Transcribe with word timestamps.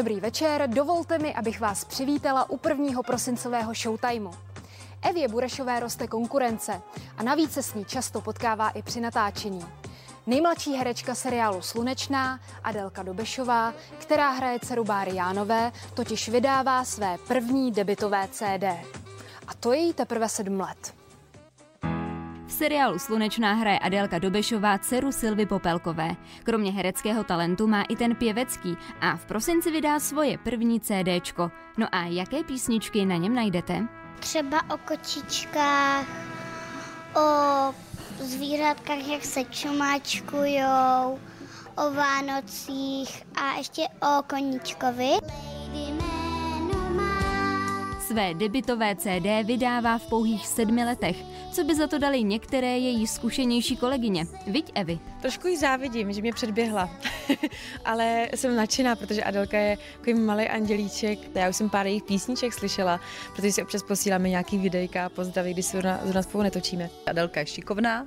Dobrý 0.00 0.20
večer, 0.20 0.68
dovolte 0.70 1.18
mi, 1.18 1.34
abych 1.34 1.60
vás 1.60 1.84
přivítala 1.84 2.50
u 2.50 2.56
prvního 2.56 3.02
prosincového 3.02 3.74
showtimeu. 3.74 4.30
Evě 5.02 5.28
Burešové 5.28 5.80
roste 5.80 6.06
konkurence 6.06 6.82
a 7.16 7.22
navíc 7.22 7.52
se 7.52 7.62
s 7.62 7.74
ní 7.74 7.84
často 7.84 8.20
potkává 8.20 8.68
i 8.68 8.82
při 8.82 9.00
natáčení. 9.00 9.66
Nejmladší 10.26 10.72
herečka 10.72 11.14
seriálu 11.14 11.62
Slunečná, 11.62 12.40
Adelka 12.64 13.02
Dobešová, 13.02 13.74
která 13.98 14.30
hraje 14.30 14.60
dceru 14.60 14.84
Báry 14.84 15.14
Jánové, 15.14 15.72
totiž 15.94 16.28
vydává 16.28 16.84
své 16.84 17.18
první 17.28 17.72
debitové 17.72 18.28
CD. 18.30 18.64
A 19.46 19.54
to 19.60 19.72
je 19.72 19.78
jí 19.78 19.92
teprve 19.92 20.28
sedm 20.28 20.60
let. 20.60 20.99
Seriálu 22.60 22.98
Slunečná 22.98 23.52
hraje 23.52 23.78
Adélka 23.78 24.18
Dobešová 24.18 24.78
dceru 24.78 25.12
Silvy 25.12 25.46
Popelkové. 25.46 26.16
Kromě 26.42 26.72
hereckého 26.72 27.24
talentu 27.24 27.66
má 27.66 27.82
i 27.82 27.96
ten 27.96 28.16
pěvecký 28.16 28.76
a 29.00 29.16
v 29.16 29.24
prosinci 29.24 29.70
vydá 29.70 30.00
svoje 30.00 30.38
první 30.38 30.80
CDčko. 30.80 31.50
No 31.78 31.86
a 31.92 32.04
jaké 32.04 32.44
písničky 32.44 33.06
na 33.06 33.16
něm 33.16 33.34
najdete? 33.34 33.86
Třeba 34.18 34.70
o 34.74 34.78
kočičkách, 34.78 36.06
o 37.16 37.74
zvířatkách, 38.18 39.08
jak 39.08 39.24
se 39.24 39.44
čumáčkujou, 39.44 41.18
o 41.76 41.90
Vánocích 41.90 43.22
a 43.34 43.56
ještě 43.56 43.82
o 44.02 44.22
koníčkovi. 44.26 45.10
Své 48.10 48.34
debitové 48.34 48.96
CD 48.96 49.46
vydává 49.46 49.98
v 49.98 50.06
pouhých 50.06 50.46
sedmi 50.46 50.84
letech. 50.84 51.16
Co 51.52 51.64
by 51.64 51.74
za 51.74 51.86
to 51.86 51.98
dali 51.98 52.22
některé 52.22 52.78
její 52.78 53.06
zkušenější 53.06 53.76
kolegyně? 53.76 54.26
Viď 54.46 54.72
Evy? 54.74 54.98
Trošku 55.22 55.48
jí 55.48 55.56
závidím, 55.56 56.12
že 56.12 56.20
mě 56.20 56.32
předběhla, 56.32 56.90
ale 57.84 58.28
jsem 58.34 58.56
nadšená, 58.56 58.96
protože 58.96 59.22
Adelka 59.22 59.58
je 59.58 59.78
takový 59.96 60.14
malý 60.14 60.48
andělíček. 60.48 61.18
Já 61.34 61.48
už 61.48 61.56
jsem 61.56 61.70
pár 61.70 61.86
jejich 61.86 62.02
písniček 62.02 62.52
slyšela, 62.52 63.00
protože 63.36 63.52
si 63.52 63.62
občas 63.62 63.82
posíláme 63.82 64.28
nějaký 64.28 64.58
videjka 64.58 65.06
a 65.06 65.08
pozdraví, 65.08 65.52
když 65.52 65.66
se 65.66 65.82
nás 66.14 66.24
spolu 66.24 66.44
netočíme. 66.44 66.90
Adelka 67.06 67.40
je 67.40 67.46
šikovná, 67.46 68.06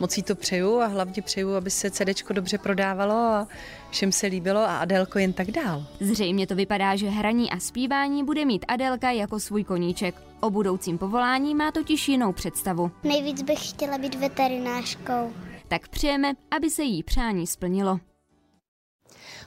moc 0.00 0.16
jí 0.16 0.22
to 0.22 0.34
přeju 0.34 0.80
a 0.80 0.86
hlavně 0.86 1.22
přeju, 1.22 1.54
aby 1.54 1.70
se 1.70 1.90
CDčko 1.90 2.32
dobře 2.32 2.58
prodávalo 2.58 3.14
a 3.14 3.48
všem 3.90 4.12
se 4.12 4.26
líbilo 4.26 4.60
a 4.60 4.78
Adelko 4.78 5.18
jen 5.18 5.32
tak 5.32 5.50
dál. 5.50 5.86
Zřejmě 6.00 6.46
to 6.46 6.54
vypadá, 6.54 6.96
že 6.96 7.08
hraní 7.08 7.50
a 7.50 7.60
zpívání 7.60 8.24
bude 8.24 8.44
mít 8.44 8.64
Adelka 8.68 9.10
jako 9.10 9.40
svůj 9.40 9.64
koníček. 9.64 10.14
O 10.40 10.50
budoucím 10.50 10.98
povolání 10.98 11.54
má 11.54 11.72
totiž 11.72 12.08
jinou 12.08 12.32
představu. 12.32 12.90
Nejvíc 13.04 13.42
bych 13.42 13.70
chtěla 13.70 13.98
být 13.98 14.14
veterinářkou. 14.14 15.32
Tak 15.68 15.88
přejeme, 15.88 16.32
aby 16.50 16.70
se 16.70 16.82
jí 16.82 17.02
přání 17.02 17.46
splnilo. 17.46 18.00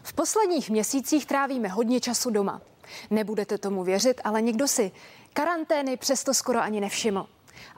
V 0.03 0.13
posledních 0.13 0.69
měsících 0.69 1.25
trávíme 1.25 1.67
hodně 1.67 1.99
času 1.99 2.29
doma. 2.29 2.61
Nebudete 3.09 3.57
tomu 3.57 3.83
věřit, 3.83 4.21
ale 4.23 4.41
někdo 4.41 4.67
si 4.67 4.91
karantény 5.33 5.97
přesto 5.97 6.33
skoro 6.33 6.59
ani 6.59 6.79
nevšiml. 6.81 7.25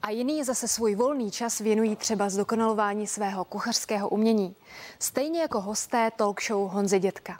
A 0.01 0.09
jiný 0.09 0.43
zase 0.43 0.67
svůj 0.67 0.95
volný 0.95 1.31
čas 1.31 1.59
věnují 1.59 1.95
třeba 1.95 2.29
zdokonalování 2.29 3.07
svého 3.07 3.45
kuchařského 3.45 4.09
umění. 4.09 4.55
Stejně 4.99 5.41
jako 5.41 5.61
hosté 5.61 6.11
talk 6.17 6.41
show 6.43 6.71
Honzy 6.71 6.99
Dětka. 6.99 7.39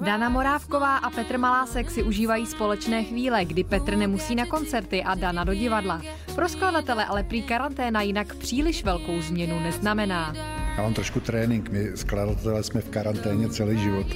Dana 0.00 0.28
Morávková 0.28 0.96
a 0.96 1.10
Petr 1.10 1.38
Malásek 1.38 1.90
si 1.90 2.02
užívají 2.02 2.46
společné 2.46 3.04
chvíle, 3.04 3.44
kdy 3.44 3.64
Petr 3.64 3.96
nemusí 3.96 4.34
na 4.34 4.46
koncerty 4.46 5.02
a 5.02 5.14
Dana 5.14 5.44
do 5.44 5.54
divadla. 5.54 6.02
Pro 6.34 6.48
skladatele 6.48 7.04
ale 7.04 7.22
prý 7.22 7.42
karanténa 7.42 8.02
jinak 8.02 8.34
příliš 8.34 8.84
velkou 8.84 9.20
změnu 9.20 9.60
neznamená. 9.60 10.34
Já 10.76 10.82
mám 10.82 10.94
trošku 10.94 11.20
trénink, 11.20 11.70
my 11.70 11.96
skladatelé 11.96 12.62
jsme 12.62 12.80
v 12.80 12.90
karanténě 12.90 13.48
celý 13.48 13.78
život. 13.78 14.06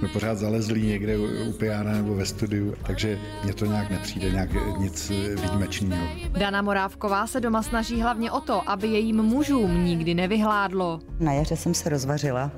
Jsme 0.00 0.08
pořád 0.08 0.38
zalezlí 0.38 0.86
někde 0.86 1.18
u 1.18 1.52
pijána 1.52 1.92
nebo 1.92 2.14
ve 2.14 2.26
studiu, 2.26 2.74
takže 2.86 3.18
mně 3.44 3.54
to 3.54 3.64
nějak 3.64 3.90
nepřijde, 3.90 4.30
nějak 4.30 4.50
nic 4.78 5.10
výjimečného. 5.10 6.06
Dana 6.38 6.62
Morávková 6.62 7.26
se 7.26 7.40
doma 7.40 7.62
snaží 7.62 8.00
hlavně 8.00 8.30
o 8.30 8.40
to, 8.40 8.70
aby 8.70 8.88
jejím 8.88 9.22
mužům 9.22 9.84
nikdy 9.84 10.14
nevyhládlo. 10.14 11.00
Na 11.18 11.32
jaře 11.32 11.56
jsem 11.56 11.74
se 11.74 11.88
rozvařila, 11.88 12.50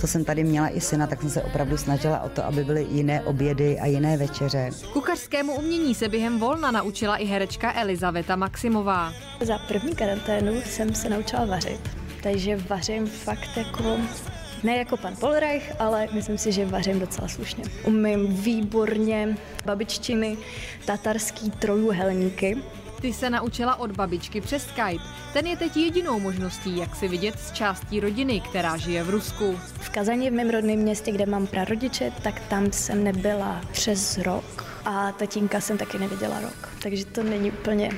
to 0.00 0.06
jsem 0.06 0.24
tady 0.24 0.44
měla 0.44 0.68
i 0.68 0.80
syna, 0.80 1.06
tak 1.06 1.20
jsem 1.20 1.30
se 1.30 1.42
opravdu 1.42 1.76
snažila 1.76 2.20
o 2.20 2.28
to, 2.28 2.44
aby 2.44 2.64
byly 2.64 2.86
jiné 2.90 3.22
obědy 3.22 3.78
a 3.80 3.86
jiné 3.86 4.16
večeře. 4.16 4.70
Kuchařskému 4.92 5.54
umění 5.54 5.94
se 5.94 6.08
během 6.08 6.38
volna 6.38 6.70
naučila 6.70 7.16
i 7.16 7.24
herečka 7.24 7.80
Elizaveta 7.80 8.36
Maximová. 8.36 9.12
Za 9.42 9.58
první 9.58 9.94
karanténu 9.94 10.60
jsem 10.64 10.94
se 10.94 11.08
naučila 11.08 11.44
vařit, 11.44 11.80
takže 12.22 12.56
vařím 12.56 13.06
fakt 13.06 13.56
jako 13.56 13.96
ne 14.62 14.76
jako 14.76 14.96
pan 14.96 15.16
Polreich, 15.16 15.72
ale 15.78 16.08
myslím 16.12 16.38
si, 16.38 16.52
že 16.52 16.66
vařím 16.66 17.00
docela 17.00 17.28
slušně. 17.28 17.64
Umím 17.84 18.26
výborně 18.26 19.36
babiččiny, 19.64 20.36
tatarský 20.84 21.50
trojuhelníky. 21.50 22.58
Ty 23.00 23.12
se 23.12 23.30
naučila 23.30 23.76
od 23.76 23.92
babičky 23.92 24.40
přes 24.40 24.62
Skype. 24.62 25.04
Ten 25.32 25.46
je 25.46 25.56
teď 25.56 25.76
jedinou 25.76 26.20
možností, 26.20 26.76
jak 26.76 26.96
si 26.96 27.08
vidět 27.08 27.38
z 27.38 27.52
částí 27.52 28.00
rodiny, 28.00 28.40
která 28.40 28.76
žije 28.76 29.02
v 29.02 29.10
Rusku. 29.10 29.58
V 29.80 29.90
Kazani, 29.90 30.30
v 30.30 30.32
mém 30.32 30.50
rodném 30.50 30.78
městě, 30.78 31.12
kde 31.12 31.26
mám 31.26 31.46
prarodiče, 31.46 32.12
tak 32.22 32.40
tam 32.40 32.72
jsem 32.72 33.04
nebyla 33.04 33.60
přes 33.72 34.18
rok 34.18 34.64
a 34.84 35.12
tatínka 35.12 35.60
jsem 35.60 35.78
taky 35.78 35.98
neviděla 35.98 36.40
rok. 36.40 36.68
Takže 36.82 37.04
to 37.04 37.22
není 37.22 37.50
úplně 37.50 37.90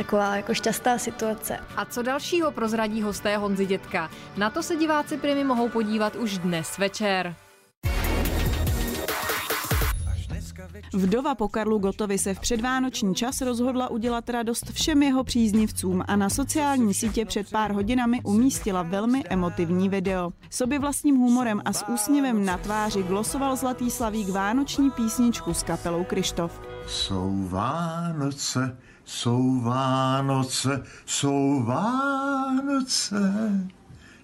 taková 0.00 0.36
jako 0.36 0.54
šťastná 0.54 0.98
situace. 0.98 1.58
A 1.76 1.84
co 1.84 2.02
dalšího 2.02 2.50
prozradí 2.50 3.02
hosté 3.02 3.36
Honzy 3.36 3.66
Dětka? 3.66 4.10
Na 4.36 4.50
to 4.50 4.62
se 4.62 4.76
diváci 4.76 5.16
primi 5.16 5.44
mohou 5.44 5.68
podívat 5.68 6.16
už 6.16 6.38
dnes 6.38 6.78
večer. 6.78 7.34
Vdova 10.92 11.34
po 11.34 11.48
Karlu 11.48 11.78
Gotovi 11.78 12.18
se 12.18 12.34
v 12.34 12.40
předvánoční 12.40 13.14
čas 13.14 13.40
rozhodla 13.40 13.90
udělat 13.90 14.30
radost 14.30 14.70
všem 14.72 15.02
jeho 15.02 15.24
příznivcům 15.24 16.04
a 16.08 16.16
na 16.16 16.30
sociální 16.30 16.94
sítě 16.94 17.24
před 17.24 17.50
pár 17.50 17.72
hodinami 17.72 18.20
umístila 18.22 18.82
velmi 18.82 19.24
emotivní 19.28 19.88
video. 19.88 20.32
Sobě 20.50 20.78
vlastním 20.78 21.16
humorem 21.16 21.62
a 21.64 21.72
s 21.72 21.88
úsměvem 21.88 22.44
na 22.44 22.58
tváři 22.58 23.02
glosoval 23.02 23.56
Zlatý 23.56 23.90
Slavík 23.90 24.28
vánoční 24.28 24.90
písničku 24.90 25.54
s 25.54 25.62
kapelou 25.62 26.04
Krištof. 26.04 26.60
Jsou 26.86 27.46
Vánoce, 27.48 28.76
jsou 29.04 29.60
Vánoce, 29.60 30.82
jsou 31.06 31.62
Vánoce. 31.62 33.34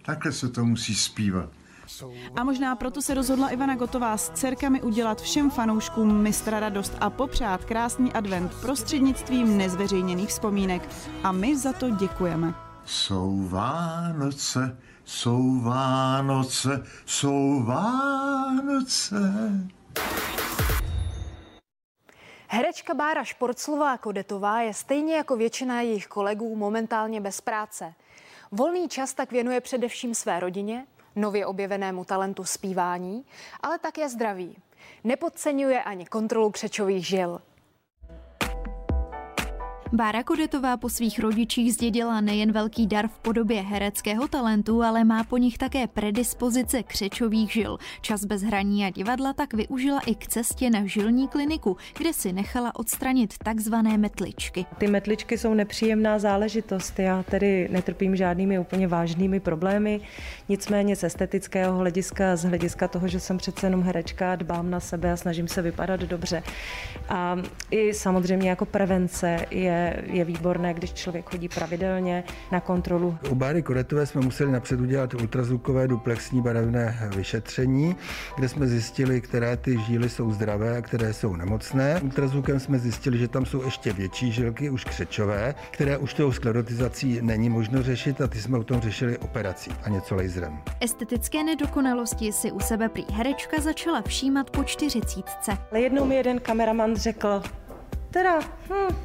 Takhle 0.02 0.32
se 0.32 0.48
to 0.48 0.64
musí 0.64 0.94
zpívat. 0.94 1.48
A 2.36 2.44
možná 2.44 2.76
proto 2.76 3.02
se 3.02 3.14
rozhodla 3.14 3.48
Ivana 3.48 3.74
Gotová 3.74 4.16
s 4.16 4.30
dcerkami 4.30 4.82
udělat 4.82 5.20
všem 5.20 5.50
fanouškům 5.50 6.22
mistra 6.22 6.60
radost 6.60 6.92
a 7.00 7.10
popřát 7.10 7.64
krásný 7.64 8.12
advent 8.12 8.54
prostřednictvím 8.60 9.58
nezveřejněných 9.58 10.28
vzpomínek. 10.28 10.88
A 11.24 11.32
my 11.32 11.56
za 11.56 11.72
to 11.72 11.90
děkujeme. 11.90 12.54
Jsou 12.84 13.48
Vánoce, 13.48 14.78
jsou 15.04 15.60
Vánoce, 15.60 16.86
jsou 17.06 17.62
Vánoce. 17.62 19.16
Herečka 22.48 22.94
Bára 22.94 23.24
Šporclová 23.24 23.98
Kodetová 23.98 24.60
je 24.60 24.74
stejně 24.74 25.16
jako 25.16 25.36
většina 25.36 25.80
jejich 25.80 26.06
kolegů 26.06 26.56
momentálně 26.56 27.20
bez 27.20 27.40
práce. 27.40 27.94
Volný 28.52 28.88
čas 28.88 29.14
tak 29.14 29.32
věnuje 29.32 29.60
především 29.60 30.14
své 30.14 30.40
rodině, 30.40 30.86
nově 31.16 31.46
objevenému 31.46 32.04
talentu 32.04 32.44
zpívání, 32.44 33.24
ale 33.60 33.78
také 33.78 34.08
zdraví. 34.08 34.56
Nepodceňuje 35.04 35.82
ani 35.82 36.06
kontrolu 36.06 36.50
křečových 36.50 37.06
žil. 37.06 37.40
Bára 39.92 40.22
Kodetová 40.22 40.76
po 40.76 40.88
svých 40.88 41.18
rodičích 41.18 41.74
zdědila 41.74 42.20
nejen 42.20 42.52
velký 42.52 42.86
dar 42.86 43.08
v 43.08 43.18
podobě 43.18 43.62
hereckého 43.62 44.28
talentu, 44.28 44.82
ale 44.82 45.04
má 45.04 45.24
po 45.24 45.36
nich 45.36 45.58
také 45.58 45.86
predispozice 45.86 46.82
křečových 46.82 47.52
žil. 47.52 47.78
Čas 48.00 48.24
bez 48.24 48.42
hraní 48.42 48.84
a 48.84 48.90
divadla 48.90 49.32
tak 49.32 49.54
využila 49.54 50.00
i 50.06 50.14
k 50.14 50.26
cestě 50.26 50.70
na 50.70 50.86
žilní 50.86 51.28
kliniku, 51.28 51.76
kde 51.98 52.12
si 52.12 52.32
nechala 52.32 52.76
odstranit 52.76 53.34
takzvané 53.38 53.98
metličky. 53.98 54.66
Ty 54.78 54.88
metličky 54.88 55.38
jsou 55.38 55.54
nepříjemná 55.54 56.18
záležitost. 56.18 56.98
Já 56.98 57.22
tedy 57.22 57.68
netrpím 57.70 58.16
žádnými 58.16 58.58
úplně 58.58 58.88
vážnými 58.88 59.40
problémy, 59.40 60.00
nicméně 60.48 60.96
z 60.96 61.04
estetického 61.04 61.78
hlediska, 61.78 62.36
z 62.36 62.44
hlediska 62.44 62.88
toho, 62.88 63.08
že 63.08 63.20
jsem 63.20 63.38
přece 63.38 63.66
jenom 63.66 63.82
herečka, 63.82 64.36
dbám 64.36 64.70
na 64.70 64.80
sebe 64.80 65.12
a 65.12 65.16
snažím 65.16 65.48
se 65.48 65.62
vypadat 65.62 66.00
dobře. 66.00 66.42
A 67.08 67.36
i 67.70 67.94
samozřejmě 67.94 68.50
jako 68.50 68.64
prevence 68.64 69.46
je 69.50 69.75
Je 70.02 70.24
výborné, 70.24 70.74
když 70.74 70.92
člověk 70.92 71.30
chodí 71.30 71.48
pravidelně 71.48 72.24
na 72.52 72.60
kontrolu. 72.60 73.18
U 73.30 73.34
Báry 73.34 73.62
Koretové 73.62 74.06
jsme 74.06 74.20
museli 74.20 74.52
napřed 74.52 74.80
udělat 74.80 75.14
ultrazvukové 75.14 75.88
duplexní 75.88 76.42
barevné 76.42 77.10
vyšetření, 77.16 77.96
kde 78.36 78.48
jsme 78.48 78.66
zjistili, 78.66 79.20
které 79.20 79.56
ty 79.56 79.78
žíly 79.78 80.08
jsou 80.08 80.32
zdravé 80.32 80.76
a 80.78 80.82
které 80.82 81.12
jsou 81.12 81.36
nemocné. 81.36 82.00
Ultrazvukem 82.02 82.60
jsme 82.60 82.78
zjistili, 82.78 83.18
že 83.18 83.28
tam 83.28 83.46
jsou 83.46 83.62
ještě 83.62 83.92
větší 83.92 84.32
žilky, 84.32 84.70
už 84.70 84.84
křečové, 84.84 85.54
které 85.70 85.98
už 85.98 86.14
tou 86.14 86.32
sklerotizací 86.32 87.18
není 87.22 87.48
možno 87.48 87.82
řešit 87.82 88.20
a 88.20 88.26
ty 88.26 88.40
jsme 88.40 88.58
u 88.58 88.64
tom 88.64 88.80
řešili 88.80 89.18
operací 89.18 89.70
a 89.84 89.88
něco 89.88 90.14
laserem. 90.14 90.58
Estetické 90.80 91.44
nedokonalosti 91.44 92.32
si 92.32 92.52
u 92.52 92.60
sebe 92.60 92.88
prý 92.88 93.04
herečka 93.12 93.60
začala 93.60 94.02
všímat 94.02 94.50
po 94.50 94.64
čtyřicítce. 94.64 95.58
Ale 95.70 95.80
jednou 95.80 96.04
mi 96.04 96.14
jeden 96.14 96.40
kameraman 96.40 96.96
řekl, 96.96 97.42
teda, 98.10 98.40
hm, 98.40 98.96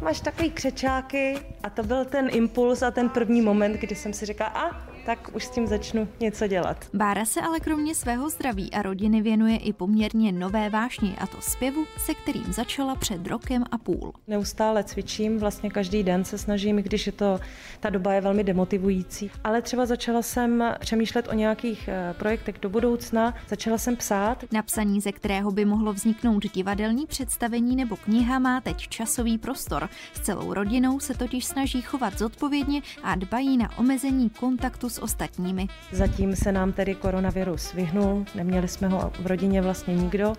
máš 0.00 0.20
takový 0.20 0.50
křečáky 0.50 1.38
a 1.62 1.70
to 1.70 1.82
byl 1.82 2.04
ten 2.04 2.28
impuls 2.32 2.82
a 2.82 2.90
ten 2.90 3.08
první 3.08 3.40
moment, 3.40 3.72
kdy 3.72 3.94
jsem 3.94 4.12
si 4.12 4.26
říkala, 4.26 4.50
a 4.50 4.90
tak 5.10 5.30
už 5.34 5.44
s 5.44 5.50
tím 5.50 5.66
začnu 5.66 6.08
něco 6.20 6.46
dělat. 6.46 6.86
Bára 6.94 7.24
se 7.24 7.40
ale 7.40 7.60
kromě 7.60 7.94
svého 7.94 8.30
zdraví 8.30 8.72
a 8.72 8.82
rodiny 8.82 9.22
věnuje 9.22 9.56
i 9.56 9.72
poměrně 9.72 10.32
nové 10.32 10.70
vášni, 10.70 11.16
a 11.18 11.26
to 11.26 11.40
zpěvu, 11.40 11.84
se 11.98 12.14
kterým 12.14 12.52
začala 12.52 12.94
před 12.94 13.26
rokem 13.26 13.64
a 13.70 13.78
půl. 13.78 14.12
Neustále 14.28 14.84
cvičím, 14.84 15.38
vlastně 15.38 15.70
každý 15.70 16.02
den 16.02 16.24
se 16.24 16.38
snažím, 16.38 16.78
i 16.78 16.82
když 16.82 17.06
je 17.06 17.12
to, 17.12 17.40
ta 17.80 17.90
doba 17.90 18.12
je 18.12 18.20
velmi 18.20 18.44
demotivující. 18.44 19.30
Ale 19.44 19.62
třeba 19.62 19.86
začala 19.86 20.22
jsem 20.22 20.64
přemýšlet 20.80 21.28
o 21.28 21.34
nějakých 21.34 21.88
eh, 21.88 22.14
projektech 22.18 22.54
do 22.62 22.68
budoucna, 22.68 23.34
začala 23.48 23.78
jsem 23.78 23.96
psát. 23.96 24.44
Napsaní, 24.52 25.00
ze 25.00 25.12
kterého 25.12 25.50
by 25.50 25.64
mohlo 25.64 25.92
vzniknout 25.92 26.52
divadelní 26.54 27.06
představení 27.06 27.76
nebo 27.76 27.96
kniha, 27.96 28.38
má 28.38 28.60
teď 28.60 28.88
časový 28.88 29.38
prostor. 29.38 29.88
S 30.14 30.20
celou 30.20 30.54
rodinou 30.54 31.00
se 31.00 31.14
totiž 31.14 31.44
snaží 31.44 31.82
chovat 31.82 32.18
zodpovědně 32.18 32.82
a 33.02 33.14
dbají 33.14 33.56
na 33.56 33.78
omezení 33.78 34.30
kontaktu 34.30 34.88
s 34.88 34.99
ostatními. 35.00 35.66
Zatím 35.92 36.36
se 36.36 36.52
nám 36.52 36.72
tedy 36.72 36.94
koronavirus 36.94 37.72
vyhnul, 37.72 38.24
neměli 38.34 38.68
jsme 38.68 38.88
ho 38.88 39.12
v 39.20 39.26
rodině 39.26 39.62
vlastně 39.62 39.94
nikdo. 39.94 40.34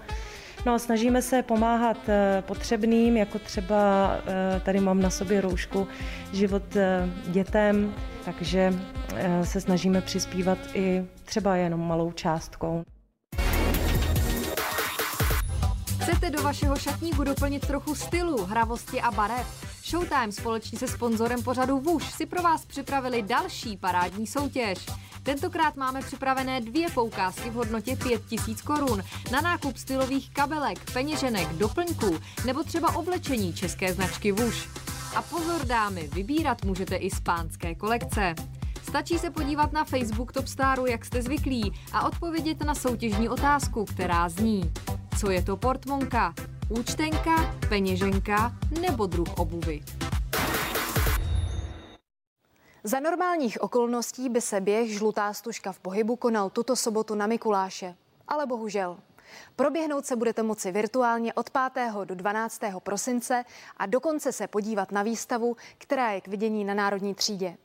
No 0.65 0.73
a 0.73 0.79
snažíme 0.79 1.21
se 1.21 1.43
pomáhat 1.43 1.97
eh, 2.09 2.43
potřebným, 2.47 3.17
jako 3.17 3.39
třeba 3.39 4.11
eh, 4.27 4.59
tady 4.59 4.79
mám 4.79 5.01
na 5.01 5.09
sobě 5.09 5.41
roušku 5.41 5.87
život 6.33 6.75
eh, 6.75 7.09
dětem, 7.27 7.93
takže 8.25 8.73
se 9.43 9.61
snažíme 9.61 10.01
přispívat 10.01 10.57
i 10.73 11.05
třeba 11.25 11.55
jenom 11.55 11.87
malou 11.87 12.11
částkou. 12.11 12.83
Chcete 16.01 16.29
do 16.29 16.43
vašeho 16.43 16.75
šatníku 16.75 17.23
doplnit 17.23 17.67
trochu 17.67 17.95
stylu, 17.95 18.45
hravosti 18.45 19.01
a 19.01 19.11
barev? 19.11 19.70
Showtime 19.91 20.31
společně 20.31 20.79
se 20.79 20.87
sponzorem 20.87 21.43
pořadu 21.43 21.79
Vuš 21.79 22.11
si 22.11 22.25
pro 22.25 22.41
vás 22.41 22.65
připravili 22.65 23.21
další 23.21 23.77
parádní 23.77 24.27
soutěž. 24.27 24.85
Tentokrát 25.23 25.75
máme 25.75 26.01
připravené 26.01 26.61
dvě 26.61 26.89
poukázky 26.89 27.49
v 27.49 27.53
hodnotě 27.53 27.95
5000 27.95 28.61
korun 28.61 29.03
na 29.31 29.41
nákup 29.41 29.77
stylových 29.77 30.29
kabelek, 30.29 30.91
peněženek, 30.93 31.47
doplňků 31.47 32.19
nebo 32.45 32.63
třeba 32.63 32.95
oblečení 32.95 33.53
české 33.53 33.93
značky 33.93 34.31
Vuš. 34.31 34.69
A 35.15 35.21
pozor 35.21 35.65
dámy, 35.65 36.09
vybírat 36.13 36.65
můžete 36.65 36.95
i 36.95 37.09
z 37.09 37.19
pánské 37.19 37.75
kolekce. 37.75 38.35
Stačí 38.83 39.19
se 39.19 39.29
podívat 39.29 39.73
na 39.73 39.83
Facebook 39.83 40.31
Topstaru, 40.31 40.85
jak 40.85 41.05
jste 41.05 41.21
zvyklí, 41.21 41.73
a 41.93 42.07
odpovědět 42.07 42.63
na 42.63 42.75
soutěžní 42.75 43.29
otázku, 43.29 43.85
která 43.85 44.29
zní 44.29 44.71
Co 45.19 45.31
je 45.31 45.41
to 45.41 45.57
portmonka? 45.57 46.33
Účtenka, 46.79 47.55
peněženka 47.69 48.53
nebo 48.81 49.05
druh 49.05 49.27
obuvy? 49.37 49.81
Za 52.83 52.99
normálních 52.99 53.61
okolností 53.61 54.29
by 54.29 54.41
se 54.41 54.61
běh 54.61 54.89
Žlutá 54.89 55.33
stužka 55.33 55.71
v 55.71 55.79
pohybu 55.79 56.15
konal 56.15 56.49
tuto 56.49 56.75
sobotu 56.75 57.15
na 57.15 57.27
Mikuláše. 57.27 57.95
Ale 58.27 58.45
bohužel. 58.45 58.99
Proběhnout 59.55 60.05
se 60.05 60.15
budete 60.15 60.43
moci 60.43 60.71
virtuálně 60.71 61.33
od 61.33 61.49
5. 61.49 61.93
do 62.05 62.15
12. 62.15 62.61
prosince 62.79 63.43
a 63.77 63.85
dokonce 63.85 64.31
se 64.31 64.47
podívat 64.47 64.91
na 64.91 65.03
výstavu, 65.03 65.55
která 65.77 66.11
je 66.11 66.21
k 66.21 66.27
vidění 66.27 66.63
na 66.65 66.73
Národní 66.73 67.15
třídě. 67.15 67.57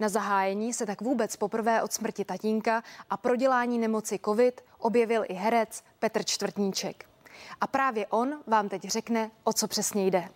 Na 0.00 0.08
zahájení 0.08 0.72
se 0.72 0.86
tak 0.86 1.00
vůbec 1.00 1.36
poprvé 1.36 1.82
od 1.82 1.92
smrti 1.92 2.24
tatínka 2.24 2.82
a 3.10 3.16
prodělání 3.16 3.78
nemoci 3.78 4.20
COVID 4.24 4.60
objevil 4.78 5.24
i 5.28 5.34
herec 5.34 5.82
Petr 5.98 6.24
Čtvrtníček. 6.24 7.13
A 7.60 7.66
právě 7.66 8.06
on 8.06 8.40
vám 8.46 8.68
teď 8.68 8.82
řekne, 8.82 9.30
o 9.44 9.52
co 9.52 9.68
přesně 9.68 10.06
jde. 10.06 10.28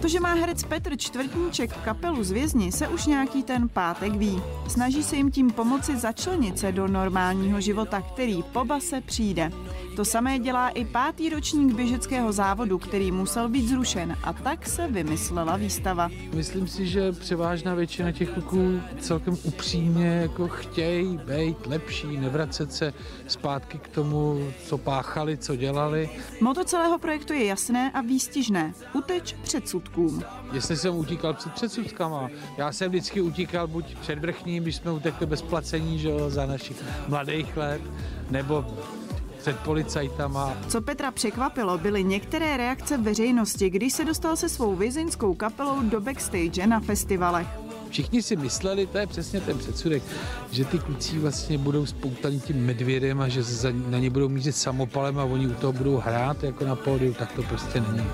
To, 0.00 0.08
že 0.08 0.20
má 0.20 0.34
herec 0.34 0.62
Petr 0.64 0.96
Čtvrtníček 0.96 1.76
kapelu 1.84 2.24
z 2.24 2.30
vězni, 2.30 2.72
se 2.72 2.88
už 2.88 3.06
nějaký 3.06 3.42
ten 3.42 3.68
pátek 3.68 4.12
ví. 4.12 4.42
Snaží 4.68 5.02
se 5.02 5.16
jim 5.16 5.30
tím 5.30 5.50
pomoci 5.50 5.96
začlenit 5.96 6.58
se 6.58 6.72
do 6.72 6.88
normálního 6.88 7.60
života, 7.60 8.00
který 8.00 8.42
po 8.42 8.64
base 8.64 9.00
přijde. 9.00 9.50
To 9.96 10.04
samé 10.04 10.38
dělá 10.38 10.68
i 10.68 10.84
pátý 10.84 11.28
ročník 11.28 11.74
běžeckého 11.74 12.32
závodu, 12.32 12.78
který 12.78 13.12
musel 13.12 13.48
být 13.48 13.68
zrušen 13.68 14.16
a 14.22 14.32
tak 14.32 14.68
se 14.68 14.88
vymyslela 14.88 15.56
výstava. 15.56 16.08
Myslím 16.34 16.68
si, 16.68 16.86
že 16.86 17.12
převážná 17.12 17.74
většina 17.74 18.12
těch 18.12 18.30
kluků 18.30 18.80
celkem 19.00 19.36
upřímně 19.42 20.06
jako 20.06 20.48
chtějí 20.48 21.18
být 21.18 21.66
lepší, 21.66 22.16
nevracet 22.16 22.72
se 22.72 22.94
zpátky 23.26 23.78
k 23.78 23.88
tomu, 23.88 24.48
co 24.64 24.78
páchali, 24.78 25.36
co 25.36 25.56
dělali. 25.56 26.10
Moto 26.40 26.64
celého 26.64 26.98
projektu 26.98 27.32
je 27.32 27.44
jasné 27.44 27.90
a 27.90 28.00
výstižné. 28.00 28.74
Uteč 28.92 29.36
předsudkům. 29.64 30.22
Jestli 30.52 30.76
jsem 30.76 30.94
utíkal 30.94 31.34
před 31.34 31.52
předsudkama, 31.52 32.28
já 32.56 32.72
jsem 32.72 32.88
vždycky 32.88 33.20
utíkal 33.20 33.66
buď 33.66 33.96
před 33.96 34.18
vrchním, 34.18 34.62
když 34.62 34.76
jsme 34.76 34.92
utekli 34.92 35.26
bez 35.26 35.42
placení 35.42 35.98
že 35.98 36.08
jo, 36.08 36.30
za 36.30 36.46
našich 36.46 36.84
mladých 37.08 37.56
let, 37.56 37.82
nebo 38.30 38.64
před 39.38 39.56
policajtama. 39.56 40.56
Co 40.68 40.80
Petra 40.80 41.10
překvapilo, 41.10 41.78
byly 41.78 42.04
některé 42.04 42.56
reakce 42.56 42.98
veřejnosti, 42.98 43.70
když 43.70 43.92
se 43.92 44.04
dostal 44.04 44.36
se 44.36 44.48
svou 44.48 44.76
vězeňskou 44.76 45.34
kapelou 45.34 45.82
do 45.82 46.00
backstage 46.00 46.66
na 46.66 46.80
festivalech. 46.80 47.46
Všichni 47.90 48.22
si 48.22 48.36
mysleli, 48.36 48.86
to 48.86 48.98
je 48.98 49.06
přesně 49.06 49.40
ten 49.40 49.58
předsudek, 49.58 50.02
že 50.50 50.64
ty 50.64 50.78
kluci 50.78 51.18
vlastně 51.18 51.58
budou 51.58 51.86
spoutaní 51.86 52.40
tím 52.40 52.66
medvědem 52.66 53.20
a 53.20 53.28
že 53.28 53.42
na 53.88 53.98
ně 53.98 54.10
budou 54.10 54.28
mířit 54.28 54.56
samopalem 54.56 55.18
a 55.18 55.24
oni 55.24 55.46
u 55.46 55.54
toho 55.54 55.72
budou 55.72 55.96
hrát 55.96 56.44
jako 56.44 56.64
na 56.64 56.76
pódiu, 56.76 57.14
tak 57.14 57.32
to 57.32 57.42
prostě 57.42 57.80
není. 57.80 58.06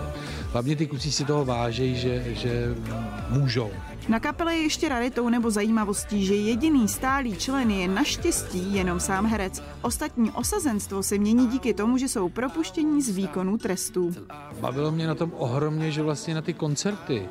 Hlavně 0.53 0.77
ty 0.77 0.87
kluci 0.87 1.13
si 1.13 1.25
toho 1.25 1.45
vážejí, 1.45 1.97
že, 1.97 2.25
že 2.35 2.75
můžou. 3.29 3.71
Na 4.09 4.21
kapele 4.21 4.57
je 4.57 4.63
ještě 4.63 4.89
raritou 4.89 5.29
nebo 5.29 5.51
zajímavostí, 5.51 6.27
že 6.27 6.35
jediný 6.35 6.89
stálý 6.89 7.37
člen 7.37 7.71
je 7.71 7.89
naštěstí 7.89 8.75
jenom 8.75 9.01
sám 9.01 9.27
herec. 9.27 9.63
Ostatní 9.83 10.31
osazenstvo 10.31 11.03
se 11.03 11.19
mění 11.19 11.47
díky 11.47 11.75
tomu, 11.75 11.99
že 11.99 12.09
jsou 12.09 12.29
propuštění 12.29 13.03
z 13.03 13.17
výkonu 13.17 13.59
trestů. 13.59 14.15
Bavilo 14.61 14.91
mě 14.91 15.07
na 15.07 15.15
tom 15.15 15.33
ohromně, 15.37 15.91
že 15.91 16.03
vlastně 16.03 16.35
na 16.35 16.43
ty 16.43 16.55
koncerty 16.55 17.29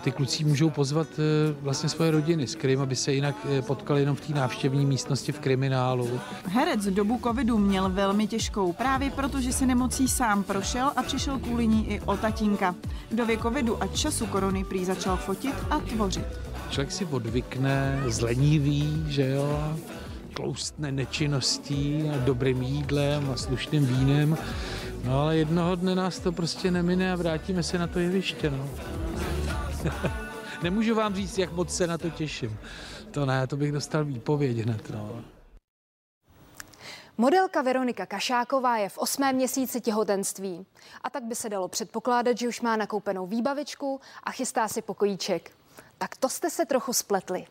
ty 0.00 0.12
kluci 0.12 0.44
můžou 0.44 0.70
pozvat 0.70 1.08
eh, 1.18 1.54
vlastně 1.60 1.88
svoje 1.88 2.10
rodiny, 2.10 2.46
s 2.46 2.54
kterými 2.54 2.86
by 2.86 2.96
se 2.96 3.12
jinak 3.12 3.36
eh, 3.50 3.62
potkali 3.62 4.00
jenom 4.00 4.16
v 4.16 4.20
té 4.20 4.34
návštěvní 4.34 4.86
místnosti 4.86 5.32
v 5.32 5.38
kriminálu. 5.38 6.20
Herec 6.46 6.86
dobu 6.86 7.20
covidu 7.22 7.58
měl 7.58 7.90
velmi 7.90 8.26
těžkou, 8.26 8.72
právě 8.72 9.10
protože 9.10 9.52
si 9.52 9.66
nemocí 9.66 10.08
sám 10.08 10.42
prošel 10.42 10.92
a 10.96 11.02
přišel 11.02 11.38
kvůli 11.38 11.66
ní 11.66 11.90
i 11.90 12.00
o 12.00 12.16
tatínka. 12.16 12.74
V 13.10 13.14
době 13.14 13.38
covidu 13.38 13.82
a 13.82 13.86
času 13.86 14.26
korony 14.26 14.64
prý 14.64 14.84
začal 14.84 15.16
fotit 15.16 15.54
a 15.70 15.78
tvořit. 15.78 16.26
Člověk 16.70 16.92
si 16.92 17.04
odvykne, 17.04 18.02
zlenivý, 18.06 19.04
že 19.08 19.30
jo, 19.30 19.74
tloustne 20.34 20.92
nečinností, 20.92 22.10
a 22.14 22.18
dobrým 22.24 22.62
jídlem 22.62 23.30
a 23.32 23.36
slušným 23.36 23.86
vínem. 23.86 24.38
No 25.04 25.20
ale 25.20 25.36
jednoho 25.36 25.74
dne 25.74 25.94
nás 25.94 26.18
to 26.18 26.32
prostě 26.32 26.70
nemine 26.70 27.12
a 27.12 27.16
vrátíme 27.16 27.62
se 27.62 27.78
na 27.78 27.86
to 27.86 27.98
jeviště. 27.98 28.50
No. 28.50 28.68
Nemůžu 30.62 30.94
vám 30.94 31.14
říct, 31.14 31.38
jak 31.38 31.52
moc 31.52 31.76
se 31.76 31.86
na 31.86 31.98
to 31.98 32.10
těším. 32.10 32.58
To 33.10 33.26
ne, 33.26 33.46
to 33.46 33.56
bych 33.56 33.72
dostal 33.72 34.04
výpověď 34.04 34.58
hned. 34.58 34.90
No. 34.90 35.24
Modelka 37.18 37.62
Veronika 37.62 38.06
Kašáková 38.06 38.76
je 38.76 38.88
v 38.88 38.98
osmém 38.98 39.36
měsíci 39.36 39.80
těhotenství. 39.80 40.66
A 41.04 41.10
tak 41.10 41.22
by 41.24 41.34
se 41.34 41.48
dalo 41.48 41.68
předpokládat, 41.68 42.38
že 42.38 42.48
už 42.48 42.60
má 42.60 42.76
nakoupenou 42.76 43.26
výbavičku 43.26 44.00
a 44.24 44.30
chystá 44.30 44.68
si 44.68 44.82
pokojíček. 44.82 45.50
Tak 45.98 46.16
to 46.16 46.28
jste 46.28 46.50
se 46.50 46.66
trochu 46.66 46.92
spletli. 46.92 47.46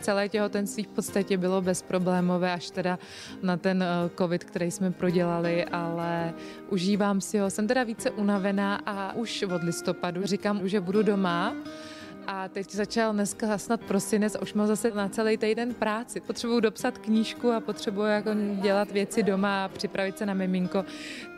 Celé 0.00 0.28
těhotenství 0.28 0.82
v 0.84 0.88
podstatě 0.88 1.36
bylo 1.36 1.62
bezproblémové, 1.62 2.52
až 2.52 2.70
teda 2.70 2.98
na 3.42 3.56
ten 3.56 3.82
eh, 3.82 4.10
covid, 4.18 4.44
který 4.44 4.70
jsme 4.70 4.90
prodělali, 4.90 5.64
ale 5.64 6.34
užívám 6.68 7.20
si 7.20 7.38
ho. 7.38 7.50
Jsem 7.50 7.66
teda 7.66 7.84
více 7.84 8.10
unavená 8.10 8.80
a 8.86 9.12
už 9.12 9.42
od 9.42 9.62
listopadu 9.62 10.26
říkám, 10.26 10.68
že 10.68 10.80
budu 10.80 11.02
doma 11.02 11.54
a 12.26 12.48
teď 12.48 12.70
začal 12.70 13.12
dneska 13.12 13.58
snad 13.58 13.80
prosinec 13.80 14.34
a 14.34 14.42
už 14.42 14.54
mám 14.54 14.66
zase 14.66 14.90
na 14.90 15.08
celý 15.08 15.36
týden 15.36 15.74
práci. 15.74 16.20
Potřebuju 16.20 16.60
dopsat 16.60 16.98
knížku 16.98 17.52
a 17.52 17.60
potřebuju 17.60 18.06
jako 18.06 18.30
dělat 18.62 18.90
věci 18.92 19.22
doma 19.22 19.64
a 19.64 19.68
připravit 19.68 20.18
se 20.18 20.26
na 20.26 20.34
miminko, 20.34 20.84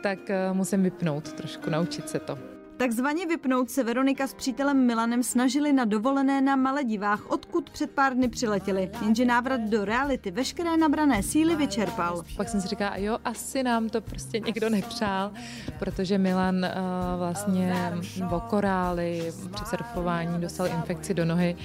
tak 0.01 0.29
eh, 0.29 0.53
musím 0.53 0.83
vypnout 0.83 1.33
trošku, 1.33 1.69
naučit 1.69 2.09
se 2.09 2.19
to. 2.19 2.52
Takzvaně 2.77 3.25
vypnout 3.25 3.69
se 3.69 3.83
Veronika 3.83 4.27
s 4.27 4.33
přítelem 4.33 4.85
Milanem 4.85 5.23
snažili 5.23 5.73
na 5.73 5.85
dovolené 5.85 6.41
na 6.41 6.55
Maledivách, 6.55 7.31
odkud 7.31 7.69
před 7.69 7.91
pár 7.91 8.13
dny 8.13 8.27
přiletěli. 8.27 8.91
Jenže 9.01 9.25
návrat 9.25 9.61
do 9.61 9.85
reality 9.85 10.31
veškeré 10.31 10.77
nabrané 10.77 11.23
síly 11.23 11.55
vyčerpal. 11.55 12.23
Pak 12.37 12.49
jsem 12.49 12.61
si 12.61 12.67
říkala, 12.67 12.97
jo, 12.97 13.17
asi 13.25 13.63
nám 13.63 13.89
to 13.89 14.01
prostě 14.01 14.39
někdo 14.39 14.69
nepřál, 14.69 15.31
protože 15.79 16.17
Milan 16.17 16.55
uh, 16.55 16.69
vlastně 17.17 17.93
v 18.01 18.39
korály 18.49 19.33
při 19.51 19.65
surfování 19.65 20.41
dostal 20.41 20.67
infekci 20.67 21.13
do 21.13 21.25
nohy, 21.25 21.55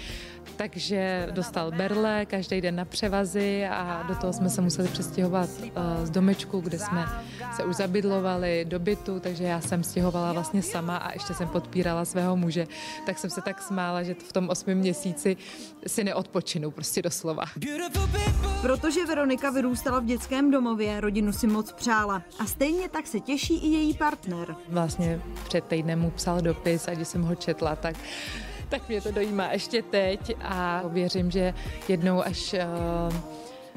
takže 0.56 1.28
dostal 1.30 1.70
berle 1.72 2.26
každý 2.26 2.60
den 2.60 2.76
na 2.76 2.84
převazy 2.84 3.66
a 3.66 4.04
do 4.08 4.14
toho 4.14 4.32
jsme 4.32 4.50
se 4.50 4.60
museli 4.60 4.88
přestěhovat 4.88 5.50
uh, 5.60 5.70
z 6.04 6.10
domečku, 6.10 6.60
kde 6.60 6.78
jsme 6.78 7.08
se 7.56 7.64
už 7.64 7.76
zabydlovali 7.76 8.64
do 8.68 8.78
bytu, 8.78 9.20
takže 9.20 9.44
já 9.44 9.60
jsem 9.60 9.84
stěhovala 9.84 10.32
vlastně 10.32 10.62
sama 10.62 10.96
a 10.96 11.12
ještě 11.12 11.34
jsem 11.34 11.48
podpírala 11.48 12.04
svého 12.04 12.36
muže, 12.36 12.66
tak 13.06 13.18
jsem 13.18 13.30
se 13.30 13.40
tak 13.40 13.62
smála, 13.62 14.02
že 14.02 14.14
v 14.14 14.32
tom 14.32 14.48
osmi 14.48 14.74
měsíci 14.74 15.36
si 15.86 16.04
neodpočinu, 16.04 16.70
prostě 16.70 17.02
doslova. 17.02 17.44
Protože 18.60 19.06
Veronika 19.06 19.50
vyrůstala 19.50 20.00
v 20.00 20.04
dětském 20.04 20.50
domově, 20.50 21.00
rodinu 21.00 21.32
si 21.32 21.46
moc 21.46 21.72
přála 21.72 22.22
a 22.38 22.46
stejně 22.46 22.88
tak 22.88 23.06
se 23.06 23.20
těší 23.20 23.54
i 23.54 23.66
její 23.66 23.94
partner. 23.94 24.56
Vlastně 24.68 25.20
před 25.44 25.64
týdnem 25.64 26.00
mu 26.00 26.10
psal 26.10 26.40
dopis 26.40 26.88
a 26.88 26.94
když 26.94 27.08
jsem 27.08 27.22
ho 27.22 27.34
četla, 27.34 27.76
tak 27.76 27.96
tak 28.68 28.88
mě 28.88 29.00
to 29.00 29.10
dojímá 29.12 29.52
ještě 29.52 29.82
teď 29.82 30.36
a 30.42 30.82
věřím, 30.88 31.30
že 31.30 31.54
jednou 31.88 32.22
až 32.22 32.54
uh, 32.54 33.14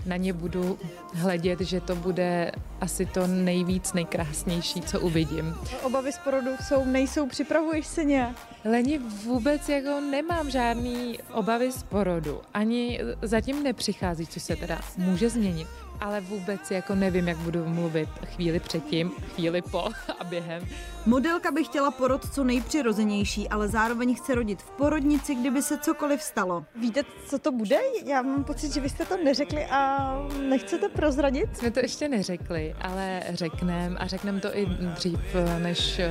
na 0.05 0.15
ně 0.17 0.33
budu 0.33 0.79
hledět, 1.13 1.61
že 1.61 1.81
to 1.81 1.95
bude 1.95 2.51
asi 2.81 3.05
to 3.05 3.27
nejvíc, 3.27 3.93
nejkrásnější, 3.93 4.81
co 4.81 4.99
uvidím. 4.99 5.55
Obavy 5.83 6.11
z 6.11 6.17
porodu 6.17 6.51
jsou, 6.67 6.85
nejsou, 6.85 7.27
připravuješ 7.27 7.87
se 7.87 8.03
nějak? 8.03 8.35
Leni, 8.65 8.97
vůbec 8.97 9.69
jako 9.69 9.99
nemám 9.99 10.49
žádný 10.49 11.19
obavy 11.33 11.71
z 11.71 11.83
porodu. 11.83 12.41
Ani 12.53 12.99
zatím 13.21 13.63
nepřichází, 13.63 14.27
co 14.27 14.39
se 14.39 14.55
teda 14.55 14.79
může 14.97 15.29
změnit 15.29 15.67
ale 16.01 16.21
vůbec 16.21 16.71
jako 16.71 16.95
nevím, 16.95 17.27
jak 17.27 17.37
budu 17.37 17.65
mluvit 17.65 18.09
chvíli 18.25 18.59
předtím, 18.59 19.09
chvíli 19.09 19.61
po 19.61 19.89
a 20.19 20.23
během. 20.23 20.67
Modelka 21.05 21.51
by 21.51 21.63
chtěla 21.63 21.91
porod 21.91 22.33
co 22.33 22.43
nejpřirozenější, 22.43 23.49
ale 23.49 23.67
zároveň 23.67 24.15
chce 24.15 24.35
rodit 24.35 24.61
v 24.61 24.69
porodnici, 24.69 25.35
kdyby 25.35 25.61
se 25.61 25.77
cokoliv 25.77 26.21
stalo. 26.21 26.65
Víte, 26.75 27.03
co 27.27 27.39
to 27.39 27.51
bude? 27.51 27.79
Já 28.05 28.21
mám 28.21 28.43
pocit, 28.43 28.73
že 28.73 28.81
vy 28.81 28.89
jste 28.89 29.05
to 29.05 29.17
neřekli 29.23 29.65
a 29.65 29.90
nechcete 30.49 30.89
prozradit? 30.89 31.57
Jsme 31.57 31.71
to 31.71 31.79
ještě 31.79 32.09
neřekli, 32.09 32.75
ale 32.81 33.21
řekneme 33.29 33.97
a 33.97 34.07
řekneme 34.07 34.39
to 34.39 34.57
i 34.57 34.65
dřív, 34.65 35.19
než 35.59 36.01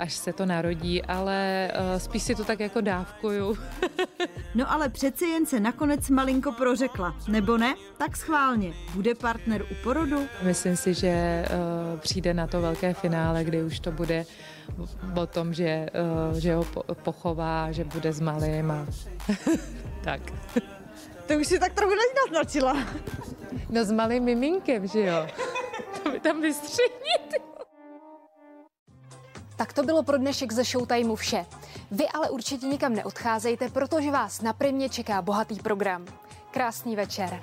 až 0.00 0.14
se 0.14 0.32
to 0.32 0.46
narodí, 0.46 1.02
ale 1.02 1.70
uh, 1.74 1.98
spíš 1.98 2.22
si 2.22 2.34
to 2.34 2.44
tak 2.44 2.60
jako 2.60 2.80
dávkuju. 2.80 3.58
no 4.54 4.72
ale 4.72 4.88
přeci 4.88 5.24
jen 5.24 5.46
se 5.46 5.60
nakonec 5.60 6.10
malinko 6.10 6.52
prořekla, 6.52 7.16
nebo 7.28 7.58
ne? 7.58 7.74
Tak 7.98 8.16
schválně. 8.16 8.72
Bude 8.94 9.14
partner 9.14 9.62
u 9.62 9.74
porodu? 9.82 10.26
Myslím 10.42 10.76
si, 10.76 10.94
že 10.94 11.44
uh, 11.92 11.98
přijde 11.98 12.34
na 12.34 12.46
to 12.46 12.60
velké 12.60 12.94
finále, 12.94 13.44
kdy 13.44 13.62
už 13.62 13.80
to 13.80 13.92
bude 13.92 14.24
o 15.16 15.26
tom, 15.26 15.54
že, 15.54 15.88
že 16.38 16.54
ho 16.54 16.64
po- 16.64 16.94
pochová, 16.94 17.72
že 17.72 17.84
bude 17.84 18.12
s 18.12 18.20
malým 18.20 18.70
a 18.70 18.86
tak. 20.04 20.20
To 21.30 21.38
už 21.38 21.46
si 21.46 21.58
tak 21.58 21.72
trochu 21.72 21.94
naznačila. 21.94 22.74
No 23.70 23.84
s 23.84 23.92
malým 23.94 24.24
miminkem, 24.24 24.86
že 24.86 25.00
jo? 25.00 25.26
To 26.02 26.10
by 26.10 26.20
tam 26.20 26.42
vystřihni, 26.42 27.38
tak 29.56 29.72
to 29.72 29.82
bylo 29.82 30.02
pro 30.02 30.18
dnešek 30.18 30.52
ze 30.52 30.64
Showtimeu 30.64 31.16
vše. 31.16 31.46
Vy 31.90 32.08
ale 32.08 32.30
určitě 32.30 32.66
nikam 32.66 32.92
neodcházejte, 32.92 33.68
protože 33.68 34.10
vás 34.10 34.42
na 34.42 34.52
Primě 34.52 34.88
čeká 34.88 35.22
bohatý 35.22 35.54
program. 35.54 36.06
Krásný 36.50 36.96
večer. 36.96 37.40